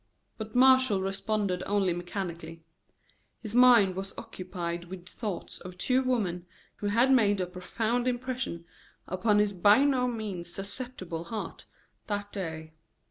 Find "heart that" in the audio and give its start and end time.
11.25-12.31